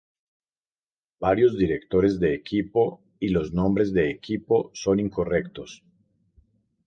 [1.19, 5.83] Varios directores de equipo y los nombres de equipo son incorrectos.